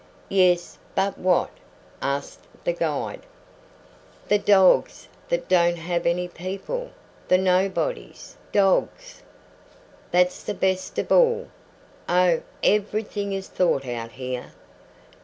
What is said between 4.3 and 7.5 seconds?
dogs that don't have any people the